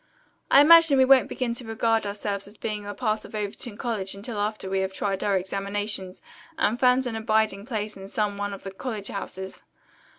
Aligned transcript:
"I 0.49 0.61
imagine 0.61 0.97
we 0.97 1.05
won't 1.05 1.29
begin 1.29 1.53
to 1.53 1.63
regard 1.63 2.07
ourselves 2.07 2.47
as 2.47 2.57
being 2.57 2.87
a 2.87 2.95
part 2.95 3.23
of 3.23 3.35
Overton 3.35 3.77
College 3.77 4.15
until 4.15 4.39
after 4.39 4.67
we 4.67 4.79
have 4.79 4.93
tried 4.93 5.23
our 5.23 5.37
examinations 5.37 6.23
and 6.57 6.79
found 6.79 7.05
an 7.05 7.15
abiding 7.15 7.67
place 7.67 7.95
in 7.95 8.07
some 8.07 8.35
one 8.39 8.51
of 8.51 8.63
the 8.63 8.71
college 8.71 9.09
houses. 9.09 9.61